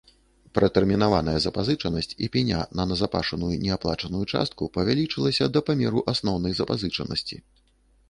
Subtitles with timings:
[0.57, 7.35] Пратэрмінаваная запазычанасць і пеня на назапашаную неаплачаную частку павялічылася да памеру асноўнай запазычанасці.